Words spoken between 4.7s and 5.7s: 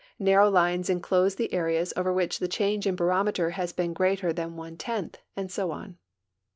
tenth, and so